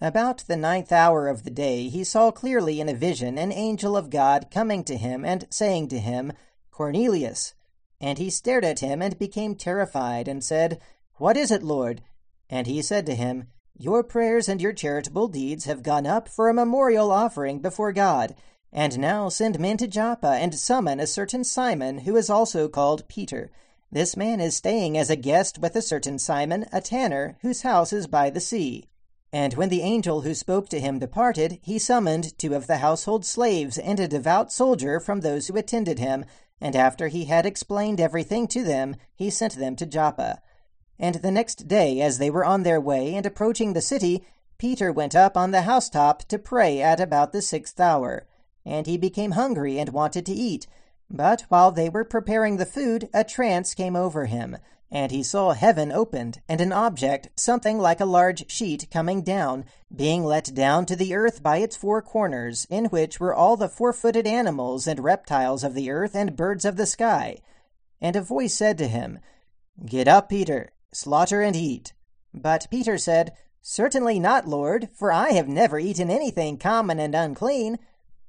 About 0.00 0.38
the 0.46 0.56
ninth 0.56 0.92
hour 0.92 1.28
of 1.28 1.44
the 1.44 1.50
day 1.50 1.88
he 1.90 2.02
saw 2.02 2.30
clearly 2.30 2.80
in 2.80 2.88
a 2.88 2.94
vision 2.94 3.36
an 3.36 3.52
angel 3.52 3.98
of 3.98 4.08
God 4.08 4.50
coming 4.50 4.82
to 4.84 4.96
him 4.96 5.26
and 5.26 5.46
saying 5.50 5.88
to 5.88 5.98
him, 5.98 6.32
Cornelius. 6.70 7.52
And 8.00 8.16
he 8.16 8.30
stared 8.30 8.64
at 8.64 8.80
him 8.80 9.02
and 9.02 9.18
became 9.18 9.56
terrified, 9.56 10.26
and 10.26 10.42
said, 10.42 10.80
What 11.16 11.36
is 11.36 11.50
it, 11.50 11.62
Lord? 11.62 12.00
And 12.48 12.66
he 12.66 12.80
said 12.80 13.04
to 13.06 13.14
him, 13.14 13.48
your 13.76 14.02
prayers 14.02 14.48
and 14.48 14.60
your 14.60 14.72
charitable 14.72 15.28
deeds 15.28 15.64
have 15.64 15.82
gone 15.82 16.06
up 16.06 16.28
for 16.28 16.48
a 16.48 16.54
memorial 16.54 17.10
offering 17.10 17.58
before 17.58 17.92
God. 17.92 18.34
And 18.72 18.98
now 18.98 19.28
send 19.28 19.58
men 19.58 19.76
to 19.78 19.86
Joppa 19.86 20.28
and 20.28 20.54
summon 20.54 21.00
a 21.00 21.06
certain 21.06 21.44
Simon, 21.44 21.98
who 21.98 22.16
is 22.16 22.30
also 22.30 22.68
called 22.68 23.06
Peter. 23.08 23.50
This 23.90 24.16
man 24.16 24.40
is 24.40 24.56
staying 24.56 24.98
as 24.98 25.10
a 25.10 25.16
guest 25.16 25.58
with 25.58 25.76
a 25.76 25.82
certain 25.82 26.18
Simon, 26.18 26.66
a 26.72 26.80
tanner, 26.80 27.36
whose 27.42 27.62
house 27.62 27.92
is 27.92 28.06
by 28.06 28.30
the 28.30 28.40
sea. 28.40 28.88
And 29.32 29.54
when 29.54 29.68
the 29.68 29.82
angel 29.82 30.20
who 30.20 30.34
spoke 30.34 30.68
to 30.68 30.80
him 30.80 30.98
departed, 30.98 31.58
he 31.62 31.78
summoned 31.78 32.38
two 32.38 32.54
of 32.54 32.66
the 32.68 32.78
household 32.78 33.24
slaves 33.24 33.78
and 33.78 33.98
a 33.98 34.08
devout 34.08 34.52
soldier 34.52 35.00
from 35.00 35.20
those 35.20 35.48
who 35.48 35.56
attended 35.56 35.98
him, 35.98 36.24
and 36.60 36.76
after 36.76 37.08
he 37.08 37.24
had 37.24 37.44
explained 37.44 38.00
everything 38.00 38.46
to 38.48 38.62
them, 38.62 38.96
he 39.14 39.30
sent 39.30 39.56
them 39.56 39.74
to 39.76 39.86
Joppa. 39.86 40.40
And 40.98 41.16
the 41.16 41.30
next 41.30 41.66
day, 41.66 42.00
as 42.00 42.18
they 42.18 42.30
were 42.30 42.44
on 42.44 42.62
their 42.62 42.80
way 42.80 43.14
and 43.14 43.26
approaching 43.26 43.72
the 43.72 43.80
city, 43.80 44.24
Peter 44.58 44.92
went 44.92 45.14
up 45.14 45.36
on 45.36 45.50
the 45.50 45.62
housetop 45.62 46.24
to 46.24 46.38
pray 46.38 46.80
at 46.80 47.00
about 47.00 47.32
the 47.32 47.42
sixth 47.42 47.80
hour. 47.80 48.26
And 48.64 48.86
he 48.86 48.96
became 48.96 49.32
hungry 49.32 49.78
and 49.78 49.90
wanted 49.90 50.24
to 50.26 50.32
eat. 50.32 50.66
But 51.10 51.42
while 51.48 51.70
they 51.70 51.88
were 51.88 52.04
preparing 52.04 52.56
the 52.56 52.66
food, 52.66 53.08
a 53.12 53.24
trance 53.24 53.74
came 53.74 53.94
over 53.94 54.26
him, 54.26 54.56
and 54.90 55.10
he 55.10 55.22
saw 55.22 55.52
heaven 55.52 55.92
opened, 55.92 56.40
and 56.48 56.60
an 56.60 56.72
object, 56.72 57.28
something 57.36 57.78
like 57.78 58.00
a 58.00 58.06
large 58.06 58.50
sheet, 58.50 58.88
coming 58.90 59.22
down, 59.22 59.64
being 59.94 60.24
let 60.24 60.54
down 60.54 60.86
to 60.86 60.96
the 60.96 61.14
earth 61.14 61.42
by 61.42 61.58
its 61.58 61.76
four 61.76 62.00
corners, 62.00 62.66
in 62.70 62.86
which 62.86 63.20
were 63.20 63.34
all 63.34 63.56
the 63.56 63.68
four 63.68 63.92
footed 63.92 64.26
animals 64.26 64.86
and 64.86 65.00
reptiles 65.00 65.64
of 65.64 65.74
the 65.74 65.90
earth 65.90 66.14
and 66.14 66.36
birds 66.36 66.64
of 66.64 66.76
the 66.76 66.86
sky. 66.86 67.36
And 68.00 68.16
a 68.16 68.22
voice 68.22 68.54
said 68.54 68.78
to 68.78 68.88
him, 68.88 69.18
Get 69.84 70.06
up, 70.06 70.28
Peter, 70.28 70.70
Slaughter 70.94 71.42
and 71.42 71.56
eat. 71.56 71.92
But 72.32 72.68
Peter 72.70 72.98
said, 72.98 73.32
Certainly 73.62 74.20
not, 74.20 74.46
Lord, 74.46 74.90
for 74.92 75.10
I 75.10 75.30
have 75.30 75.48
never 75.48 75.78
eaten 75.78 76.10
anything 76.10 76.58
common 76.58 77.00
and 77.00 77.14
unclean. 77.14 77.78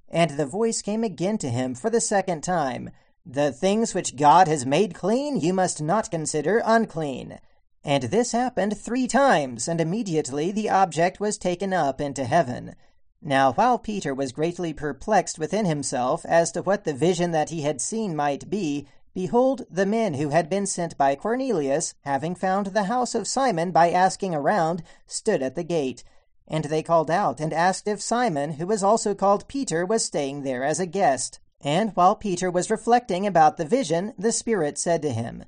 And 0.10 0.31
the 0.31 0.45
voice 0.45 0.81
came 0.81 1.03
again 1.03 1.38
to 1.39 1.50
him 1.50 1.75
for 1.75 1.89
the 1.89 2.01
second 2.01 2.41
time 2.41 2.89
The 3.25 3.51
things 3.51 3.93
which 3.93 4.15
God 4.15 4.48
has 4.48 4.65
made 4.65 4.93
clean 4.93 5.39
you 5.39 5.53
must 5.53 5.81
not 5.81 6.10
consider 6.10 6.62
unclean. 6.63 7.39
And 7.84 8.03
this 8.03 8.31
happened 8.31 8.77
three 8.77 9.07
times, 9.07 9.67
and 9.67 9.79
immediately 9.79 10.51
the 10.51 10.69
object 10.69 11.19
was 11.19 11.38
taken 11.38 11.74
up 11.74 12.01
into 12.01 12.24
heaven. 12.24 12.75
Now 13.22 13.53
while 13.53 13.77
Peter 13.77 14.13
was 14.13 14.31
greatly 14.31 14.74
perplexed 14.74 15.38
within 15.38 15.65
himself 15.65 16.25
as 16.25 16.51
to 16.53 16.62
what 16.62 16.84
the 16.84 16.93
vision 16.93 17.31
that 17.31 17.50
he 17.50 17.62
had 17.62 17.81
seen 17.81 18.15
might 18.15 18.50
be, 18.50 18.88
Behold, 19.15 19.65
the 19.72 19.86
men 19.86 20.15
who 20.15 20.29
had 20.29 20.50
been 20.50 20.65
sent 20.65 20.98
by 20.98 21.15
Cornelius, 21.15 21.95
having 22.01 22.36
found 22.36 22.67
the 22.67 22.84
house 22.84 23.15
of 23.15 23.29
Simon 23.29 23.72
by 23.72 23.89
asking 23.89 24.36
around, 24.36 24.84
stood 25.07 25.41
at 25.41 25.55
the 25.55 25.63
gate. 25.63 26.03
And 26.50 26.65
they 26.65 26.84
called 26.84 27.10
out 27.10 27.39
and 27.39 27.53
asked 27.53 27.88
if 27.88 28.01
Simon, 28.01 28.51
who 28.51 28.67
was 28.67 28.84
also 28.84 29.15
called 29.15 29.48
Peter, 29.48 29.86
was 29.86 30.03
staying 30.03 30.43
there 30.43 30.65
as 30.65 30.81
a 30.81 30.86
guest. 30.86 31.39
And 31.62 31.91
while 31.95 32.17
Peter 32.17 32.51
was 32.51 32.69
reflecting 32.69 33.25
about 33.25 33.55
the 33.55 33.63
vision, 33.63 34.13
the 34.19 34.34
Spirit 34.34 34.77
said 34.77 35.01
to 35.03 35.12
him, 35.12 35.45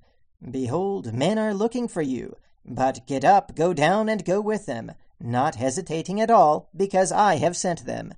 Behold, 0.50 1.14
men 1.14 1.38
are 1.38 1.54
looking 1.54 1.90
for 1.90 2.02
you. 2.02 2.38
But 2.66 3.06
get 3.06 3.26
up, 3.26 3.54
go 3.54 3.74
down, 3.74 4.08
and 4.08 4.24
go 4.24 4.40
with 4.40 4.66
them, 4.66 4.94
not 5.20 5.56
hesitating 5.56 6.22
at 6.22 6.32
all, 6.32 6.70
because 6.74 7.12
I 7.12 7.36
have 7.36 7.58
sent 7.58 7.86
them. 7.86 8.14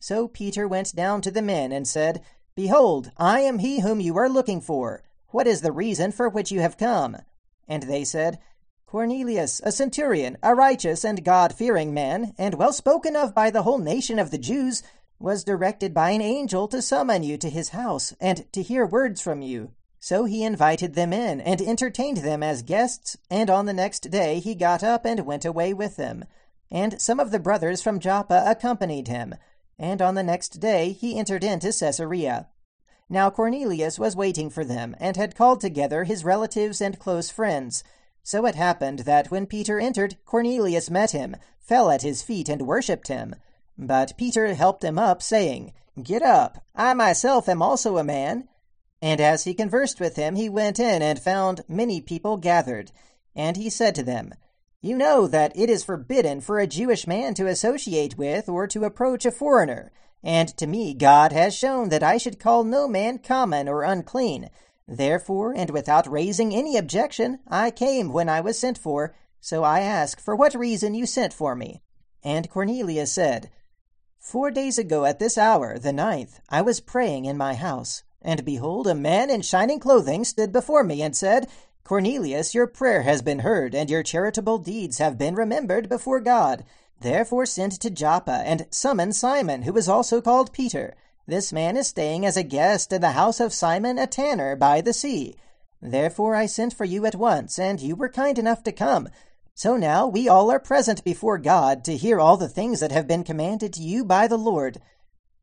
So 0.00 0.26
Peter 0.26 0.66
went 0.66 0.94
down 0.94 1.22
to 1.22 1.30
the 1.30 1.40
men 1.40 1.70
and 1.70 1.86
said, 1.88 2.22
Behold, 2.56 3.10
I 3.16 3.40
am 3.40 3.58
he 3.58 3.80
whom 3.80 4.00
you 4.00 4.16
are 4.16 4.28
looking 4.28 4.60
for. 4.60 5.02
What 5.30 5.48
is 5.48 5.60
the 5.60 5.72
reason 5.72 6.12
for 6.12 6.28
which 6.28 6.52
you 6.52 6.60
have 6.60 6.78
come? 6.78 7.16
And 7.66 7.82
they 7.82 8.04
said, 8.04 8.38
Cornelius, 8.86 9.60
a 9.64 9.72
centurion, 9.72 10.38
a 10.40 10.54
righteous 10.54 11.04
and 11.04 11.24
God 11.24 11.52
fearing 11.52 11.92
man, 11.92 12.32
and 12.38 12.54
well 12.54 12.72
spoken 12.72 13.16
of 13.16 13.34
by 13.34 13.50
the 13.50 13.62
whole 13.62 13.78
nation 13.78 14.20
of 14.20 14.30
the 14.30 14.38
Jews, 14.38 14.84
was 15.18 15.42
directed 15.42 15.92
by 15.92 16.10
an 16.10 16.20
angel 16.20 16.68
to 16.68 16.80
summon 16.80 17.24
you 17.24 17.36
to 17.38 17.50
his 17.50 17.70
house, 17.70 18.14
and 18.20 18.50
to 18.52 18.62
hear 18.62 18.86
words 18.86 19.20
from 19.20 19.42
you. 19.42 19.72
So 19.98 20.24
he 20.24 20.44
invited 20.44 20.94
them 20.94 21.12
in, 21.12 21.40
and 21.40 21.60
entertained 21.60 22.18
them 22.18 22.44
as 22.44 22.62
guests, 22.62 23.16
and 23.28 23.50
on 23.50 23.66
the 23.66 23.72
next 23.72 24.12
day 24.12 24.38
he 24.38 24.54
got 24.54 24.84
up 24.84 25.04
and 25.04 25.26
went 25.26 25.44
away 25.44 25.74
with 25.74 25.96
them. 25.96 26.24
And 26.70 27.02
some 27.02 27.18
of 27.18 27.32
the 27.32 27.40
brothers 27.40 27.82
from 27.82 27.98
Joppa 27.98 28.44
accompanied 28.46 29.08
him 29.08 29.34
and 29.78 30.00
on 30.00 30.14
the 30.14 30.22
next 30.22 30.60
day 30.60 30.92
he 30.92 31.18
entered 31.18 31.44
into 31.44 31.72
Caesarea. 31.72 32.48
Now 33.08 33.30
Cornelius 33.30 33.98
was 33.98 34.16
waiting 34.16 34.50
for 34.50 34.64
them, 34.64 34.96
and 34.98 35.16
had 35.16 35.36
called 35.36 35.60
together 35.60 36.04
his 36.04 36.24
relatives 36.24 36.80
and 36.80 36.98
close 36.98 37.30
friends. 37.30 37.84
So 38.22 38.46
it 38.46 38.54
happened 38.54 39.00
that 39.00 39.30
when 39.30 39.46
Peter 39.46 39.78
entered, 39.78 40.16
Cornelius 40.24 40.88
met 40.88 41.10
him, 41.10 41.36
fell 41.60 41.90
at 41.90 42.02
his 42.02 42.22
feet, 42.22 42.48
and 42.48 42.66
worshipped 42.66 43.08
him. 43.08 43.36
But 43.76 44.16
Peter 44.16 44.54
helped 44.54 44.82
him 44.82 44.98
up, 44.98 45.22
saying, 45.22 45.72
Get 46.02 46.22
up, 46.22 46.64
I 46.74 46.94
myself 46.94 47.48
am 47.48 47.60
also 47.60 47.98
a 47.98 48.04
man. 48.04 48.48
And 49.02 49.20
as 49.20 49.44
he 49.44 49.52
conversed 49.52 50.00
with 50.00 50.16
him, 50.16 50.34
he 50.34 50.48
went 50.48 50.80
in 50.80 51.02
and 51.02 51.18
found 51.18 51.62
many 51.68 52.00
people 52.00 52.38
gathered. 52.38 52.90
And 53.36 53.56
he 53.56 53.68
said 53.68 53.94
to 53.96 54.02
them, 54.02 54.32
you 54.84 54.94
know 54.94 55.26
that 55.26 55.56
it 55.56 55.70
is 55.70 55.82
forbidden 55.82 56.42
for 56.42 56.58
a 56.58 56.66
Jewish 56.66 57.06
man 57.06 57.32
to 57.34 57.46
associate 57.46 58.18
with 58.18 58.50
or 58.50 58.66
to 58.66 58.84
approach 58.84 59.24
a 59.24 59.30
foreigner, 59.30 59.90
and 60.22 60.54
to 60.58 60.66
me 60.66 60.92
God 60.92 61.32
has 61.32 61.56
shown 61.56 61.88
that 61.88 62.02
I 62.02 62.18
should 62.18 62.38
call 62.38 62.64
no 62.64 62.86
man 62.86 63.16
common 63.16 63.66
or 63.66 63.82
unclean. 63.82 64.50
Therefore, 64.86 65.54
and 65.56 65.70
without 65.70 66.06
raising 66.06 66.54
any 66.54 66.76
objection, 66.76 67.38
I 67.48 67.70
came 67.70 68.12
when 68.12 68.28
I 68.28 68.42
was 68.42 68.58
sent 68.58 68.76
for. 68.76 69.14
So 69.40 69.64
I 69.64 69.80
ask 69.80 70.20
for 70.20 70.36
what 70.36 70.54
reason 70.54 70.92
you 70.92 71.06
sent 71.06 71.32
for 71.32 71.54
me. 71.54 71.80
And 72.22 72.50
Cornelius 72.50 73.10
said, 73.10 73.50
Four 74.18 74.50
days 74.50 74.76
ago 74.76 75.06
at 75.06 75.18
this 75.18 75.38
hour, 75.38 75.78
the 75.78 75.94
ninth, 75.94 76.40
I 76.50 76.60
was 76.60 76.80
praying 76.80 77.24
in 77.24 77.38
my 77.38 77.54
house, 77.54 78.02
and 78.20 78.44
behold, 78.44 78.86
a 78.86 78.94
man 78.94 79.30
in 79.30 79.40
shining 79.40 79.80
clothing 79.80 80.24
stood 80.24 80.52
before 80.52 80.84
me 80.84 81.00
and 81.00 81.16
said, 81.16 81.48
Cornelius, 81.84 82.54
your 82.54 82.66
prayer 82.66 83.02
has 83.02 83.20
been 83.20 83.40
heard, 83.40 83.74
and 83.74 83.90
your 83.90 84.02
charitable 84.02 84.56
deeds 84.56 84.96
have 84.96 85.18
been 85.18 85.34
remembered 85.34 85.86
before 85.86 86.18
God. 86.18 86.64
Therefore 87.02 87.44
send 87.44 87.72
to 87.72 87.90
Joppa, 87.90 88.42
and 88.46 88.66
summon 88.70 89.12
Simon, 89.12 89.62
who 89.62 89.76
is 89.76 89.86
also 89.86 90.22
called 90.22 90.54
Peter. 90.54 90.96
This 91.26 91.52
man 91.52 91.76
is 91.76 91.88
staying 91.88 92.24
as 92.24 92.38
a 92.38 92.42
guest 92.42 92.90
in 92.90 93.02
the 93.02 93.10
house 93.10 93.38
of 93.38 93.52
Simon 93.52 93.98
a 93.98 94.06
tanner 94.06 94.56
by 94.56 94.80
the 94.80 94.94
sea. 94.94 95.36
Therefore 95.82 96.34
I 96.34 96.46
sent 96.46 96.72
for 96.72 96.86
you 96.86 97.04
at 97.04 97.16
once, 97.16 97.58
and 97.58 97.78
you 97.78 97.96
were 97.96 98.08
kind 98.08 98.38
enough 98.38 98.62
to 98.62 98.72
come. 98.72 99.10
So 99.54 99.76
now 99.76 100.06
we 100.06 100.26
all 100.26 100.50
are 100.50 100.58
present 100.58 101.04
before 101.04 101.36
God 101.36 101.84
to 101.84 101.98
hear 101.98 102.18
all 102.18 102.38
the 102.38 102.48
things 102.48 102.80
that 102.80 102.92
have 102.92 103.06
been 103.06 103.24
commanded 103.24 103.74
to 103.74 103.82
you 103.82 104.06
by 104.06 104.26
the 104.26 104.38
Lord. 104.38 104.80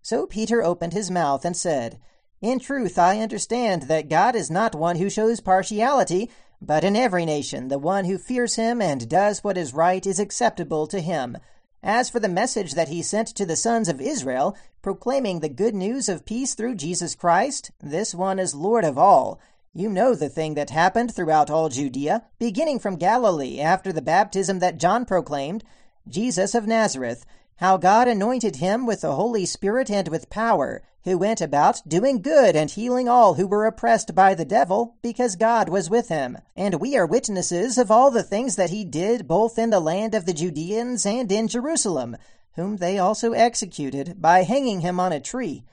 So 0.02 0.26
Peter 0.26 0.64
opened 0.64 0.94
his 0.94 1.12
mouth 1.12 1.46
and 1.46 1.56
said, 1.56 2.00
in 2.42 2.60
truth, 2.60 2.98
I 2.98 3.20
understand 3.20 3.84
that 3.84 4.10
God 4.10 4.36
is 4.36 4.50
not 4.50 4.74
one 4.74 4.96
who 4.96 5.10
shows 5.10 5.40
partiality, 5.40 6.30
but 6.60 6.84
in 6.84 6.96
every 6.96 7.24
nation 7.24 7.68
the 7.68 7.78
one 7.78 8.06
who 8.06 8.18
fears 8.18 8.56
him 8.56 8.82
and 8.82 9.08
does 9.08 9.44
what 9.44 9.58
is 9.58 9.74
right 9.74 10.06
is 10.06 10.20
acceptable 10.20 10.88
to 10.88 11.02
him. 11.02 11.38
As 11.84 12.10
for 12.10 12.20
the 12.20 12.30
message 12.30 12.74
that 12.74 12.90
he 12.90 13.02
sent 13.02 13.28
to 13.30 13.46
the 13.46 13.56
sons 13.56 13.88
of 13.88 14.02
Israel, 14.02 14.56
proclaiming 14.82 15.40
the 15.40 15.50
good 15.50 15.76
news 15.76 16.10
of 16.10 16.26
peace 16.26 16.54
through 16.56 16.76
Jesus 16.76 17.16
Christ, 17.16 17.72
this 17.80 18.14
one 18.14 18.40
is 18.40 18.56
Lord 18.56 18.86
of 18.86 18.98
all. 18.98 19.40
You 19.74 19.90
know 19.90 20.16
the 20.16 20.30
thing 20.30 20.56
that 20.56 20.70
happened 20.70 21.16
throughout 21.16 21.50
all 21.50 21.70
Judea, 21.70 22.24
beginning 22.40 22.80
from 22.80 22.98
Galilee 22.98 23.60
after 23.60 23.94
the 23.94 24.02
baptism 24.02 24.60
that 24.60 24.80
John 24.80 25.06
proclaimed, 25.06 25.64
Jesus 26.08 26.54
of 26.54 26.68
Nazareth 26.68 27.26
how 27.62 27.78
God 27.78 28.08
anointed 28.08 28.56
him 28.56 28.88
with 28.88 29.02
the 29.02 29.14
Holy 29.14 29.46
Spirit 29.46 29.92
and 29.92 30.08
with 30.08 30.32
power, 30.32 30.82
who 31.04 31.16
went 31.16 31.42
about 31.42 31.88
doing 31.88 32.20
good 32.20 32.56
and 32.56 32.72
healing 32.72 33.08
all 33.08 33.36
who 33.36 33.46
were 33.46 33.68
oppressed 33.68 34.16
by 34.16 34.34
the 34.34 34.44
devil, 34.44 34.96
because 35.04 35.36
God 35.36 35.70
was 35.70 35.88
with 35.88 36.10
him. 36.10 36.40
And 36.56 36.82
we 36.82 36.98
are 36.98 37.06
witnesses 37.06 37.78
of 37.78 37.92
all 37.92 38.10
the 38.10 38.24
things 38.24 38.56
that 38.56 38.72
he 38.72 38.84
did 38.84 39.28
both 39.28 39.60
in 39.60 39.70
the 39.70 39.80
land 39.80 40.16
of 40.16 40.26
the 40.26 40.34
Judeans 40.34 41.06
and 41.06 41.32
in 41.32 41.48
Jerusalem, 41.48 42.18
whom 42.56 42.78
they 42.78 42.98
also 42.98 43.34
executed 43.34 44.20
by 44.20 44.42
hanging 44.42 44.82
him 44.82 45.00
on 45.00 45.14
a 45.14 45.20
tree. 45.20 45.64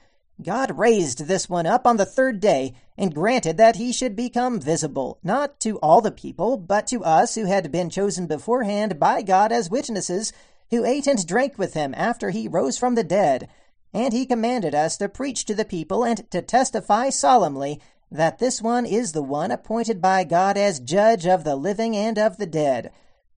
God 0.40 0.78
raised 0.78 1.26
this 1.26 1.48
one 1.48 1.66
up 1.66 1.86
on 1.86 1.96
the 1.96 2.06
third 2.06 2.38
day, 2.38 2.74
and 2.96 3.14
granted 3.14 3.56
that 3.56 3.76
he 3.76 3.92
should 3.92 4.14
become 4.14 4.60
visible, 4.60 5.18
not 5.22 5.58
to 5.60 5.78
all 5.78 6.00
the 6.00 6.12
people, 6.12 6.58
but 6.58 6.86
to 6.88 7.02
us 7.02 7.34
who 7.34 7.46
had 7.46 7.72
been 7.72 7.90
chosen 7.90 8.26
beforehand 8.26 9.00
by 9.00 9.22
God 9.22 9.50
as 9.50 9.70
witnesses, 9.70 10.32
who 10.70 10.84
ate 10.84 11.06
and 11.06 11.26
drank 11.26 11.58
with 11.58 11.74
him 11.74 11.94
after 11.96 12.30
he 12.30 12.48
rose 12.48 12.78
from 12.78 12.94
the 12.94 13.04
dead. 13.04 13.48
And 13.92 14.12
he 14.12 14.26
commanded 14.26 14.74
us 14.74 14.96
to 14.98 15.08
preach 15.08 15.44
to 15.46 15.54
the 15.54 15.64
people 15.64 16.04
and 16.04 16.30
to 16.30 16.42
testify 16.42 17.10
solemnly 17.10 17.80
that 18.10 18.38
this 18.38 18.62
one 18.62 18.86
is 18.86 19.12
the 19.12 19.22
one 19.22 19.50
appointed 19.50 20.00
by 20.00 20.24
God 20.24 20.56
as 20.56 20.80
judge 20.80 21.26
of 21.26 21.44
the 21.44 21.56
living 21.56 21.96
and 21.96 22.18
of 22.18 22.36
the 22.36 22.46
dead. 22.46 22.90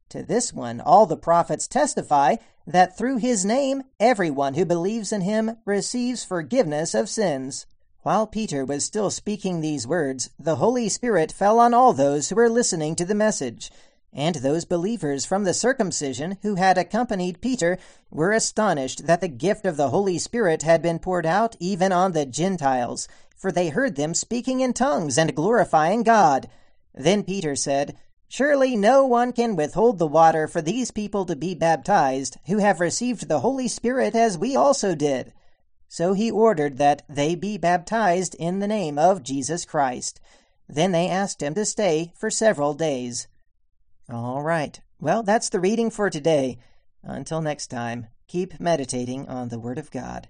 To 0.09 0.24
this 0.24 0.53
one 0.53 0.81
all 0.81 1.05
the 1.05 1.17
prophets 1.17 1.67
testify 1.67 2.38
that 2.65 2.98
through 2.98 3.17
his 3.17 3.45
name 3.45 3.83
everyone 4.00 4.55
who 4.55 4.65
believes 4.65 5.12
in 5.12 5.21
him 5.21 5.57
receives 5.65 6.24
forgiveness 6.24 6.93
of 6.93 7.09
sins. 7.09 7.65
While 8.01 8.27
Peter 8.27 8.63
was 8.63 8.86
still 8.86 9.09
speaking 9.09 9.59
these 9.59 9.86
words, 9.86 10.29
the 10.39 10.55
Holy 10.55 10.88
Spirit 10.88 11.31
fell 11.31 11.59
on 11.59 11.74
all 11.74 11.93
those 11.93 12.29
who 12.29 12.36
were 12.36 12.50
listening 12.50 12.95
to 12.95 13.05
the 13.05 13.13
message. 13.13 13.71
And 14.11 14.35
those 14.35 14.65
believers 14.65 15.25
from 15.25 15.43
the 15.43 15.53
circumcision 15.53 16.37
who 16.41 16.55
had 16.55 16.77
accompanied 16.77 17.41
Peter 17.41 17.77
were 18.09 18.31
astonished 18.31 19.05
that 19.05 19.21
the 19.21 19.27
gift 19.27 19.65
of 19.65 19.77
the 19.77 19.89
Holy 19.89 20.17
Spirit 20.17 20.63
had 20.63 20.81
been 20.81 20.99
poured 20.99 21.25
out 21.25 21.55
even 21.59 21.91
on 21.91 22.13
the 22.13 22.25
Gentiles, 22.25 23.07
for 23.37 23.51
they 23.51 23.69
heard 23.69 23.95
them 23.95 24.13
speaking 24.13 24.61
in 24.61 24.73
tongues 24.73 25.17
and 25.17 25.35
glorifying 25.35 26.03
God. 26.03 26.49
Then 26.93 27.23
Peter 27.23 27.55
said, 27.55 27.97
Surely 28.27 28.75
no 28.75 29.05
one 29.05 29.31
can 29.31 29.55
withhold 29.55 29.97
the 29.97 30.07
water 30.07 30.47
for 30.47 30.61
these 30.61 30.91
people 30.91 31.25
to 31.25 31.35
be 31.35 31.55
baptized, 31.55 32.37
who 32.45 32.59
have 32.59 32.79
received 32.79 33.27
the 33.27 33.39
Holy 33.39 33.67
Spirit 33.67 34.15
as 34.15 34.37
we 34.37 34.55
also 34.55 34.93
did. 34.93 35.33
So 35.87 36.13
he 36.13 36.29
ordered 36.29 36.77
that 36.77 37.01
they 37.09 37.33
be 37.33 37.57
baptized 37.57 38.35
in 38.35 38.59
the 38.59 38.67
name 38.67 38.99
of 38.99 39.23
Jesus 39.23 39.65
Christ. 39.65 40.19
Then 40.67 40.91
they 40.91 41.09
asked 41.09 41.41
him 41.41 41.55
to 41.55 41.65
stay 41.65 42.13
for 42.15 42.29
several 42.29 42.75
days. 42.75 43.27
All 44.11 44.41
right. 44.41 44.79
Well, 44.99 45.21
that's 45.21 45.49
the 45.49 45.59
reading 45.59 45.91
for 45.91 46.09
today. 46.09 46.57
Until 47.03 47.41
next 47.41 47.67
time, 47.67 48.07
keep 48.27 48.59
meditating 48.59 49.27
on 49.27 49.49
the 49.49 49.59
Word 49.59 49.77
of 49.77 49.91
God. 49.91 50.29